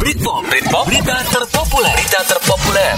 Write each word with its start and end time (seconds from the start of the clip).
Britpop, 0.00 0.48
Britpop, 0.48 0.88
berita 0.88 1.12
terpopuler, 1.28 1.92
berita 1.92 2.24
terpopuler. 2.24 2.96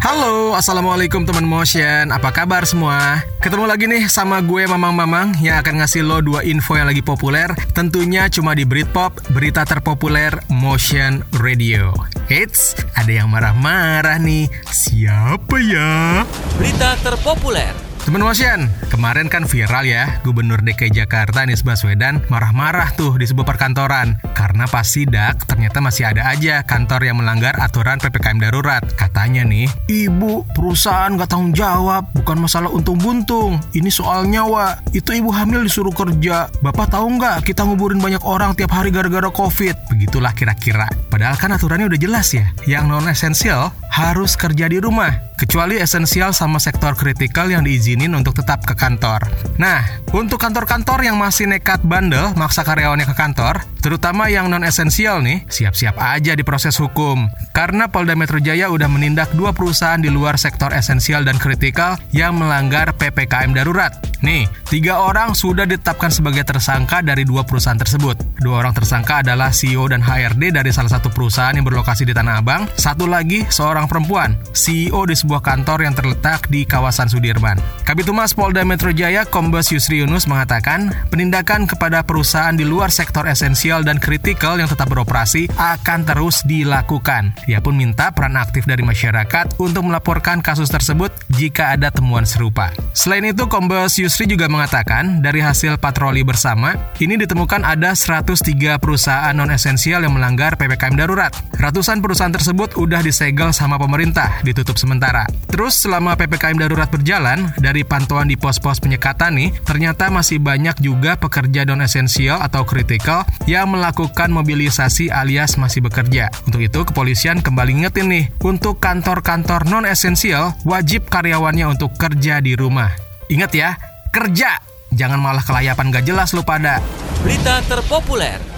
Halo, 0.00 0.56
Assalamualaikum 0.56 1.28
teman 1.28 1.44
motion 1.44 2.08
Apa 2.16 2.32
kabar 2.32 2.64
semua? 2.64 3.20
Ketemu 3.44 3.68
lagi 3.68 3.84
nih 3.84 4.08
sama 4.08 4.40
gue 4.40 4.64
Mamang-Mamang 4.64 5.36
Yang 5.44 5.56
akan 5.66 5.74
ngasih 5.82 6.02
lo 6.06 6.24
dua 6.24 6.46
info 6.48 6.80
yang 6.80 6.88
lagi 6.88 7.04
populer 7.04 7.52
Tentunya 7.76 8.30
cuma 8.32 8.56
di 8.56 8.64
Britpop 8.64 9.20
Berita 9.34 9.68
terpopuler 9.68 10.32
Motion 10.48 11.20
Radio 11.36 11.92
Eits, 12.32 12.72
ada 12.96 13.12
yang 13.12 13.28
marah-marah 13.28 14.16
nih 14.16 14.48
Siapa 14.72 15.60
ya? 15.60 16.24
Berita 16.56 16.96
terpopuler. 17.04 17.85
Temen 18.06 18.22
Motion, 18.22 18.70
kemarin 18.86 19.26
kan 19.26 19.50
viral 19.50 19.82
ya 19.82 20.22
Gubernur 20.22 20.62
DKI 20.62 20.94
Jakarta 20.94 21.42
Anies 21.42 21.66
Baswedan 21.66 22.22
marah-marah 22.30 22.94
tuh 22.94 23.18
di 23.18 23.26
sebuah 23.26 23.42
perkantoran. 23.42 24.22
Karena 24.30 24.70
pas 24.70 24.86
sidak 24.86 25.42
ternyata 25.50 25.82
masih 25.82 26.14
ada 26.14 26.30
aja 26.30 26.62
kantor 26.62 27.02
yang 27.02 27.18
melanggar 27.18 27.58
aturan 27.58 27.98
PPKM 27.98 28.38
darurat. 28.38 28.78
Katanya 28.94 29.42
nih, 29.42 29.66
Ibu 29.90 30.46
perusahaan 30.54 31.18
gak 31.18 31.34
tanggung 31.34 31.50
jawab 31.50 32.06
Bukan 32.14 32.38
masalah 32.38 32.70
untung 32.70 32.94
buntung 33.02 33.58
Ini 33.74 33.90
soal 33.90 34.30
nyawa. 34.30 34.78
Itu 34.94 35.10
ibu 35.10 35.34
hamil 35.34 35.66
disuruh 35.66 35.90
kerja. 35.90 36.46
Bapak 36.62 36.94
tahu 36.94 37.18
nggak 37.18 37.42
kita 37.42 37.66
nguburin 37.66 37.98
banyak 37.98 38.22
orang 38.22 38.54
tiap 38.54 38.70
hari 38.70 38.94
gara-gara 38.94 39.34
covid? 39.34 39.74
Begitulah 39.90 40.30
kira-kira. 40.30 40.86
Padahal 41.10 41.34
kan 41.42 41.50
aturannya 41.58 41.90
udah 41.90 41.98
jelas 41.98 42.30
ya 42.30 42.46
Yang 42.70 42.84
non-esensial 42.86 43.74
harus 43.90 44.38
kerja 44.38 44.70
di 44.70 44.78
rumah 44.78 45.26
kecuali 45.36 45.76
esensial 45.76 46.32
sama 46.32 46.56
sektor 46.56 46.96
kritikal 46.96 47.52
yang 47.52 47.62
diizinin 47.62 48.16
untuk 48.16 48.40
tetap 48.40 48.64
ke 48.64 48.72
kantor. 48.72 49.28
Nah, 49.60 49.84
untuk 50.16 50.40
kantor-kantor 50.40 51.04
yang 51.04 51.20
masih 51.20 51.44
nekat 51.44 51.84
bandel 51.84 52.32
maksa 52.40 52.64
karyawannya 52.64 53.04
ke 53.04 53.12
kantor, 53.12 53.60
terutama 53.84 54.32
yang 54.32 54.48
non-esensial 54.48 55.20
nih, 55.20 55.44
siap-siap 55.44 55.92
aja 56.00 56.32
diproses 56.32 56.80
hukum. 56.80 57.28
Karena 57.52 57.84
Polda 57.92 58.16
Metro 58.16 58.40
Jaya 58.40 58.72
udah 58.72 58.88
menindak 58.88 59.28
dua 59.36 59.52
perusahaan 59.52 60.00
di 60.00 60.08
luar 60.08 60.40
sektor 60.40 60.72
esensial 60.72 61.20
dan 61.28 61.36
kritikal 61.36 62.00
yang 62.16 62.32
melanggar 62.40 62.96
PPKM 62.96 63.52
darurat. 63.52 63.92
Nih, 64.24 64.48
tiga 64.72 65.04
orang 65.04 65.36
sudah 65.36 65.68
ditetapkan 65.68 66.08
sebagai 66.08 66.48
tersangka 66.48 67.04
dari 67.04 67.28
dua 67.28 67.44
perusahaan 67.44 67.76
tersebut. 67.76 68.16
Dua 68.40 68.64
orang 68.64 68.72
tersangka 68.72 69.20
adalah 69.20 69.52
CEO 69.52 69.84
dan 69.92 70.00
HRD 70.00 70.56
dari 70.56 70.72
salah 70.72 70.96
satu 70.96 71.12
perusahaan 71.12 71.52
yang 71.52 71.68
berlokasi 71.68 72.08
di 72.08 72.16
Tanah 72.16 72.40
Abang. 72.40 72.64
Satu 72.80 73.04
lagi 73.04 73.44
seorang 73.52 73.84
perempuan, 73.84 74.32
CEO 74.56 75.04
di 75.04 75.12
sebuah 75.12 75.44
kantor 75.44 75.84
yang 75.84 75.92
terletak 75.92 76.48
di 76.48 76.64
kawasan 76.64 77.12
Sudirman. 77.12 77.60
Kabitumas 77.84 78.32
Polda 78.32 78.64
Metro 78.64 78.88
Jaya 78.88 79.28
Kombes 79.28 79.68
Yusri 79.68 80.05
Yunus 80.06 80.30
mengatakan, 80.30 80.94
penindakan 81.10 81.66
kepada 81.66 82.06
perusahaan 82.06 82.54
di 82.54 82.62
luar 82.62 82.94
sektor 82.94 83.26
esensial 83.26 83.82
dan 83.82 83.98
kritikal 83.98 84.54
yang 84.54 84.70
tetap 84.70 84.86
beroperasi 84.86 85.50
akan 85.58 86.06
terus 86.06 86.46
dilakukan. 86.46 87.34
Ia 87.50 87.58
pun 87.58 87.74
minta 87.74 88.14
peran 88.14 88.38
aktif 88.38 88.70
dari 88.70 88.86
masyarakat 88.86 89.58
untuk 89.58 89.82
melaporkan 89.82 90.38
kasus 90.38 90.70
tersebut 90.70 91.10
jika 91.34 91.74
ada 91.74 91.90
temuan 91.90 92.22
serupa. 92.22 92.70
Selain 92.94 93.26
itu, 93.26 93.50
Kombes 93.50 93.98
Yusri 93.98 94.30
juga 94.30 94.46
mengatakan, 94.46 95.18
dari 95.18 95.42
hasil 95.42 95.74
patroli 95.82 96.22
bersama, 96.22 96.78
ini 97.02 97.18
ditemukan 97.18 97.66
ada 97.66 97.90
103 97.98 98.78
perusahaan 98.78 99.34
non-esensial 99.34 100.06
yang 100.06 100.14
melanggar 100.14 100.54
PPKM 100.54 100.94
darurat. 100.94 101.34
Ratusan 101.58 101.98
perusahaan 101.98 102.30
tersebut 102.30 102.78
udah 102.78 103.02
disegel 103.02 103.50
sama 103.50 103.74
pemerintah, 103.74 104.38
ditutup 104.46 104.78
sementara. 104.78 105.26
Terus 105.50 105.74
selama 105.82 106.14
PPKM 106.14 106.62
darurat 106.62 106.86
berjalan, 106.86 107.50
dari 107.58 107.82
pantauan 107.82 108.30
di 108.30 108.38
pos-pos 108.38 108.78
penyekatan 108.78 109.34
nih, 109.34 109.50
ternyata 109.64 109.85
masih 109.92 110.42
banyak 110.42 110.80
juga 110.82 111.14
pekerja 111.20 111.62
non-esensial 111.62 112.42
atau 112.42 112.66
kritikal 112.66 113.22
yang 113.44 113.70
melakukan 113.70 114.32
mobilisasi 114.32 115.12
alias 115.12 115.54
masih 115.60 115.84
bekerja. 115.84 116.32
Untuk 116.48 116.64
itu, 116.64 116.82
kepolisian 116.82 117.44
kembali 117.44 117.86
ngetin 117.86 118.08
nih, 118.10 118.24
untuk 118.42 118.82
kantor-kantor 118.82 119.68
non-esensial, 119.68 120.56
wajib 120.66 121.06
karyawannya 121.06 121.76
untuk 121.76 121.94
kerja 121.94 122.40
di 122.40 122.56
rumah. 122.56 122.90
Ingat 123.28 123.52
ya, 123.52 123.76
kerja! 124.10 124.58
Jangan 124.96 125.20
malah 125.20 125.44
kelayapan 125.44 125.92
gak 125.92 126.06
jelas 126.08 126.32
lu 126.32 126.40
pada. 126.46 126.80
Berita 127.20 127.60
terpopuler. 127.68 128.55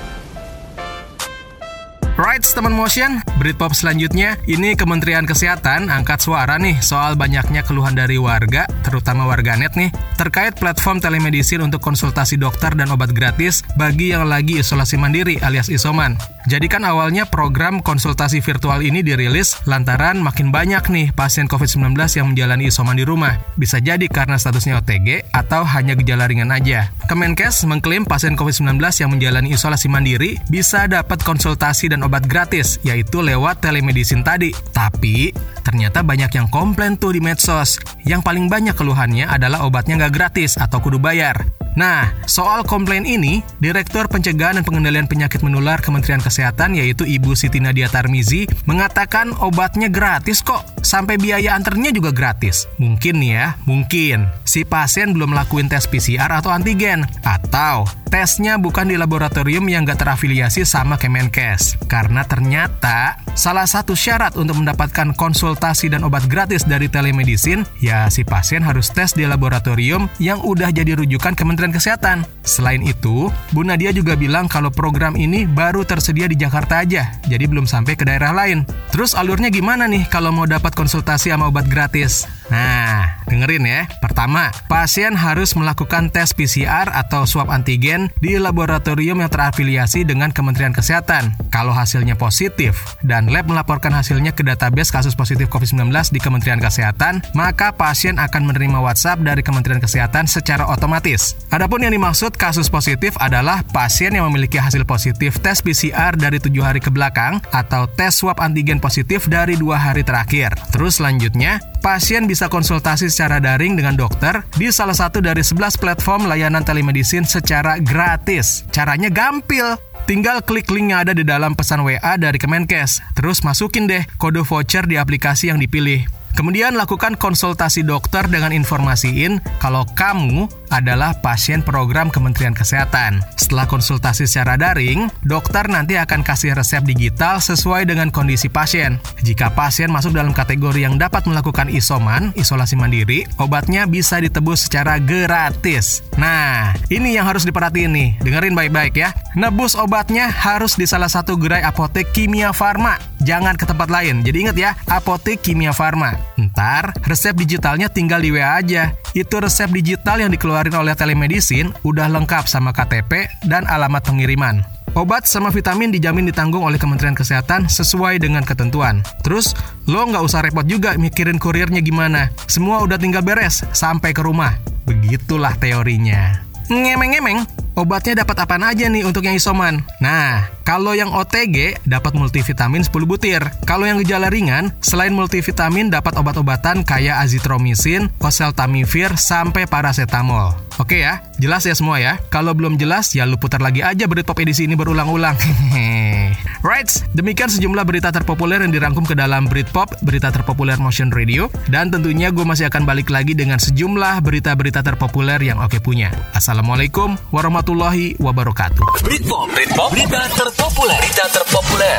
Right, 2.19 2.43
teman 2.43 2.75
motion, 2.75 3.23
Britpop 3.39 3.79
selanjutnya, 3.79 4.43
ini 4.51 4.75
Kementerian 4.75 5.23
Kesehatan 5.23 5.87
angkat 5.87 6.19
suara 6.19 6.59
nih 6.59 6.75
soal 6.83 7.15
banyaknya 7.15 7.62
keluhan 7.62 7.95
dari 7.95 8.19
warga, 8.19 8.67
terutama 8.83 9.23
warganet 9.23 9.79
nih, 9.79 9.95
terkait 10.19 10.59
platform 10.59 10.99
telemedicine 10.99 11.62
untuk 11.62 11.78
konsultasi 11.78 12.34
dokter 12.34 12.75
dan 12.75 12.91
obat 12.91 13.15
gratis 13.15 13.62
bagi 13.78 14.11
yang 14.11 14.27
lagi 14.27 14.59
isolasi 14.59 14.99
mandiri 14.99 15.39
alias 15.47 15.71
isoman. 15.71 16.19
Jadi 16.51 16.67
kan 16.67 16.83
awalnya 16.83 17.23
program 17.23 17.78
konsultasi 17.84 18.43
virtual 18.43 18.83
ini 18.83 19.05
dirilis 19.07 19.55
lantaran 19.69 20.19
makin 20.19 20.51
banyak 20.51 20.91
nih 20.91 21.07
pasien 21.15 21.47
COVID-19 21.47 21.95
yang 22.19 22.27
menjalani 22.34 22.67
isoman 22.67 22.99
di 22.99 23.07
rumah. 23.07 23.39
Bisa 23.55 23.78
jadi 23.78 24.11
karena 24.11 24.34
statusnya 24.41 24.83
OTG 24.83 25.31
atau 25.31 25.62
hanya 25.62 25.95
gejala 25.95 26.27
ringan 26.27 26.51
aja. 26.51 26.91
Kemenkes 27.07 27.62
mengklaim 27.69 28.09
pasien 28.09 28.33
COVID-19 28.34 28.81
yang 28.81 29.12
menjalani 29.12 29.53
isolasi 29.53 29.93
mandiri 29.93 30.41
bisa 30.49 30.89
dapat 30.89 31.21
konsultasi 31.21 31.93
dan 31.93 32.01
obat 32.09 32.25
gratis, 32.25 32.81
yaitu 32.81 33.21
lewat 33.21 33.61
telemedicine 33.61 34.25
tadi. 34.25 34.49
Tapi, 34.73 35.29
ternyata 35.61 36.01
banyak 36.01 36.33
yang 36.33 36.49
komplain 36.49 36.97
tuh 36.97 37.13
di 37.13 37.21
medsos. 37.21 37.77
Yang 38.09 38.25
paling 38.25 38.49
banyak 38.49 38.73
keluhannya 38.73 39.29
adalah 39.29 39.69
obatnya 39.69 40.01
nggak 40.01 40.15
gratis 40.17 40.57
atau 40.57 40.81
kudu 40.81 40.97
bayar. 40.97 41.45
Nah, 41.77 42.11
soal 42.25 42.65
komplain 42.65 43.05
ini, 43.05 43.45
Direktur 43.61 44.09
Pencegahan 44.09 44.56
dan 44.56 44.65
Pengendalian 44.65 45.05
Penyakit 45.05 45.45
Menular 45.45 45.79
Kementerian 45.84 46.23
Kesehatan 46.23 46.75
yaitu 46.75 47.05
Ibu 47.05 47.37
Siti 47.37 47.61
Nadia 47.61 47.91
Tarmizi 47.91 48.49
mengatakan 48.65 49.34
obatnya 49.43 49.93
gratis 49.93 50.41
kok, 50.41 50.65
sampai 50.81 51.21
biaya 51.21 51.53
anternya 51.53 51.93
juga 51.93 52.11
gratis. 52.15 52.65
Mungkin 52.81 53.21
nih 53.21 53.33
ya, 53.37 53.47
mungkin 53.69 54.27
si 54.49 54.65
pasien 54.65 55.12
belum 55.12 55.37
lakuin 55.37 55.69
tes 55.69 55.84
PCR 55.84 56.33
atau 56.33 56.49
antigen, 56.49 57.05
atau 57.27 57.84
tesnya 58.09 58.57
bukan 58.57 58.89
di 58.89 58.97
laboratorium 58.97 59.69
yang 59.69 59.84
gak 59.84 60.01
terafiliasi 60.01 60.65
sama 60.65 60.97
Kemenkes. 60.97 61.77
Karena 61.87 62.25
ternyata 62.25 63.21
salah 63.37 63.69
satu 63.69 63.93
syarat 63.93 64.34
untuk 64.41 64.57
mendapatkan 64.57 65.12
konsultasi 65.12 65.93
dan 65.93 66.03
obat 66.09 66.25
gratis 66.27 66.65
dari 66.65 66.89
telemedicine, 66.89 67.69
ya 67.84 68.09
si 68.09 68.25
pasien 68.25 68.65
harus 68.65 68.89
tes 68.91 69.12
di 69.12 69.28
laboratorium 69.28 70.09
yang 70.19 70.41
udah 70.41 70.73
jadi 70.73 70.97
rujukan 70.97 71.37
Kementerian 71.37 71.58
Kesehatan. 71.59 72.23
Selain 72.47 72.79
itu, 72.87 73.35
Bu 73.51 73.67
Nadia 73.67 73.91
juga 73.91 74.15
bilang 74.15 74.47
kalau 74.47 74.71
program 74.71 75.19
ini 75.19 75.43
baru 75.43 75.83
tersedia 75.83 76.31
di 76.31 76.39
Jakarta 76.39 76.87
aja, 76.87 77.19
jadi 77.27 77.51
belum 77.51 77.67
sampai 77.67 77.99
ke 77.99 78.07
daerah 78.07 78.31
lain. 78.31 78.63
Terus 78.95 79.19
alurnya 79.19 79.51
gimana 79.51 79.91
nih 79.91 80.07
kalau 80.07 80.31
mau 80.31 80.47
dapat 80.47 80.71
konsultasi 80.79 81.35
sama 81.35 81.51
obat 81.51 81.67
gratis? 81.67 82.31
Nah, 82.47 83.18
dengerin 83.28 83.65
ya. 83.69 83.81
Pertama, 84.00 84.50
pasien 84.66 85.15
harus 85.15 85.55
melakukan 85.55 86.09
tes 86.09 86.33
PCR 86.33 86.89
atau 86.91 87.28
swab 87.28 87.53
antigen 87.53 88.09
di 88.19 88.41
laboratorium 88.41 89.21
yang 89.21 89.31
terafiliasi 89.31 90.03
dengan 90.09 90.33
Kementerian 90.33 90.72
Kesehatan. 90.72 91.37
Kalau 91.53 91.77
hasilnya 91.77 92.16
positif 92.16 92.99
dan 93.05 93.28
lab 93.28 93.47
melaporkan 93.47 93.93
hasilnya 93.93 94.33
ke 94.33 94.43
database 94.44 94.91
kasus 94.91 95.15
positif 95.15 95.47
COVID-19 95.53 95.93
di 96.11 96.21
Kementerian 96.21 96.59
Kesehatan, 96.59 97.22
maka 97.37 97.71
pasien 97.72 98.16
akan 98.16 98.49
menerima 98.49 98.81
WhatsApp 98.81 99.22
dari 99.22 99.45
Kementerian 99.45 99.78
Kesehatan 99.78 100.27
secara 100.27 100.66
otomatis. 100.66 101.37
Adapun 101.53 101.84
yang 101.84 101.93
dimaksud 101.95 102.34
kasus 102.34 102.66
positif 102.72 103.15
adalah 103.21 103.62
pasien 103.71 104.16
yang 104.16 104.27
memiliki 104.33 104.56
hasil 104.56 104.83
positif 104.89 105.39
tes 105.45 105.60
PCR 105.60 106.16
dari 106.16 106.41
tujuh 106.41 106.65
hari 106.65 106.81
ke 106.81 106.89
belakang 106.89 107.41
atau 107.53 107.87
tes 107.87 108.16
swab 108.16 108.41
antigen 108.41 108.81
positif 108.81 109.28
dari 109.28 109.55
dua 109.55 109.77
hari 109.78 110.03
terakhir. 110.03 110.55
Terus 110.72 110.99
selanjutnya, 110.99 111.60
pasien 111.81 112.27
bisa 112.27 112.50
konsultasi 112.50 113.09
secara 113.09 113.39
daring 113.39 113.78
dengan 113.78 113.94
dokter 113.97 114.44
di 114.59 114.69
salah 114.69 114.94
satu 114.94 115.22
dari 115.22 115.41
11 115.41 115.78
platform 115.78 116.27
layanan 116.28 116.62
telemedicine 116.66 117.25
secara 117.25 117.81
gratis. 117.81 118.66
Caranya 118.75 119.09
gampil. 119.09 119.78
Tinggal 120.09 120.41
klik 120.41 120.72
link 120.72 120.89
yang 120.93 121.05
ada 121.05 121.12
di 121.12 121.21
dalam 121.21 121.53
pesan 121.53 121.84
WA 121.84 122.16
dari 122.16 122.41
Kemenkes. 122.41 123.04
Terus 123.13 123.45
masukin 123.45 123.84
deh 123.84 124.09
kode 124.16 124.41
voucher 124.41 124.89
di 124.89 124.97
aplikasi 124.97 125.53
yang 125.53 125.60
dipilih. 125.60 126.09
Kemudian 126.39 126.79
lakukan 126.79 127.19
konsultasi 127.19 127.83
dokter 127.83 128.23
dengan 128.31 128.55
informasiin 128.55 129.43
kalau 129.59 129.83
kamu 129.99 130.47
adalah 130.71 131.19
pasien 131.19 131.67
program 131.67 132.15
Kementerian 132.15 132.55
Kesehatan. 132.55 133.19
Setelah 133.35 133.67
konsultasi 133.67 134.23
secara 134.23 134.55
daring, 134.55 135.11
dokter 135.27 135.67
nanti 135.67 135.99
akan 135.99 136.23
kasih 136.23 136.55
resep 136.55 136.87
digital 136.87 137.43
sesuai 137.43 137.91
dengan 137.91 138.15
kondisi 138.15 138.47
pasien. 138.47 139.03
Jika 139.27 139.51
pasien 139.51 139.91
masuk 139.91 140.15
dalam 140.15 140.31
kategori 140.31 140.79
yang 140.79 140.95
dapat 140.95 141.27
melakukan 141.27 141.67
isoman, 141.75 142.31
isolasi 142.39 142.79
mandiri, 142.79 143.27
obatnya 143.43 143.91
bisa 143.91 144.23
ditebus 144.23 144.71
secara 144.71 145.03
gratis. 145.03 146.07
Nah, 146.15 146.71
ini 146.87 147.19
yang 147.19 147.27
harus 147.27 147.43
diperhatiin 147.43 147.91
nih. 147.91 148.11
Dengerin 148.23 148.55
baik-baik 148.55 148.95
ya. 148.95 149.11
Nebus 149.35 149.75
obatnya 149.75 150.31
harus 150.31 150.79
di 150.79 150.87
salah 150.87 151.11
satu 151.11 151.35
gerai 151.35 151.67
apotek 151.67 152.15
Kimia 152.15 152.55
Farma. 152.55 153.17
Jangan 153.22 153.59
ke 153.59 153.65
tempat 153.66 153.91
lain. 153.91 154.22
Jadi 154.22 154.36
ingat 154.47 154.56
ya, 154.56 154.70
apotek 154.86 155.42
Kimia 155.42 155.74
Farma. 155.74 156.15
Ntar, 156.38 156.94
resep 157.06 157.34
digitalnya 157.34 157.91
tinggal 157.91 158.22
di 158.22 158.30
WA 158.30 158.62
aja. 158.62 158.94
Itu 159.15 159.42
resep 159.42 159.70
digital 159.74 160.22
yang 160.22 160.30
dikeluarkan 160.30 160.78
oleh 160.78 160.94
telemedicine 160.94 161.74
udah 161.82 162.06
lengkap 162.06 162.47
sama 162.47 162.70
KTP 162.70 163.26
dan 163.50 163.66
alamat 163.66 164.06
pengiriman. 164.06 164.62
Obat 164.97 165.28
sama 165.28 165.53
vitamin 165.53 165.92
dijamin 165.92 166.26
ditanggung 166.26 166.65
oleh 166.65 166.80
Kementerian 166.80 167.15
Kesehatan 167.15 167.68
sesuai 167.68 168.18
dengan 168.18 168.42
ketentuan. 168.42 169.04
Terus, 169.20 169.53
lo 169.84 170.03
nggak 170.03 170.24
usah 170.24 170.41
repot 170.42 170.65
juga 170.65 170.97
mikirin 170.97 171.36
kurirnya 171.36 171.84
gimana. 171.84 172.32
Semua 172.48 172.80
udah 172.82 172.97
tinggal 172.97 173.22
beres 173.22 173.62
sampai 173.76 174.16
ke 174.16 174.24
rumah. 174.24 174.56
Begitulah 174.88 175.54
teorinya. 175.60 176.47
Ngemeng-ngemeng, 176.68 177.48
obatnya 177.80 178.20
dapat 178.20 178.44
apa 178.44 178.60
aja 178.60 178.92
nih 178.92 179.00
untuk 179.09 179.24
yang 179.24 179.32
isoman? 179.32 179.80
Nah, 180.04 180.44
kalau 180.68 180.92
yang 180.92 181.09
OTG 181.16 181.80
dapat 181.88 182.12
multivitamin 182.12 182.84
10 182.84 182.92
butir. 183.09 183.41
Kalau 183.65 183.88
yang 183.88 183.97
gejala 184.04 184.28
ringan, 184.28 184.76
selain 184.84 185.16
multivitamin 185.16 185.88
dapat 185.88 186.12
obat-obatan 186.20 186.84
kayak 186.84 187.24
azitromisin, 187.24 188.12
oseltamivir, 188.20 189.16
sampai 189.16 189.65
paracetamol. 189.65 190.53
Oke 190.76 191.00
ya, 191.00 191.24
jelas 191.41 191.65
ya 191.65 191.72
semua 191.72 192.04
ya. 192.04 192.20
Kalau 192.28 192.53
belum 192.53 192.76
jelas, 192.76 193.16
ya 193.16 193.24
lu 193.24 193.41
putar 193.41 193.65
lagi 193.65 193.80
aja 193.80 194.04
Britpop 194.04 194.36
edisi 194.44 194.68
ini 194.68 194.76
berulang-ulang. 194.76 195.41
right, 196.65 196.89
demikian 197.12 197.50
sejumlah 197.50 197.84
berita 197.84 198.09
terpopuler 198.15 198.62
yang 198.62 198.72
dirangkum 198.72 199.04
ke 199.04 199.15
dalam 199.16 199.47
Britpop, 199.47 200.00
berita 200.04 200.33
terpopuler 200.33 200.78
Motion 200.80 201.12
Radio. 201.12 201.53
Dan 201.68 201.92
tentunya 201.92 202.33
gue 202.33 202.45
masih 202.47 202.71
akan 202.71 202.86
balik 202.89 203.12
lagi 203.12 203.34
dengan 203.34 203.60
sejumlah 203.60 204.22
berita-berita 204.24 204.80
terpopuler 204.80 205.39
yang 205.42 205.60
oke 205.60 205.78
punya. 205.83 206.15
Assalamualaikum 206.33 207.18
warahmatullahi 207.34 208.16
wabarakatuh. 208.22 209.04
Britpop, 209.04 209.50
Britpop, 209.53 209.89
berita 209.92 210.21
terpopuler, 210.33 210.98
berita 211.03 211.24
terpopuler. 211.34 211.98